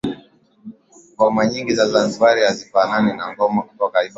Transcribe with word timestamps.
Ngoma 1.13 1.41
nyingi 1.51 1.73
za 1.77 1.85
Zanzibar 1.91 2.37
hazifanani 2.47 3.11
na 3.17 3.25
ngoma 3.33 3.61
kutoka 3.67 3.93
bara 3.97 4.09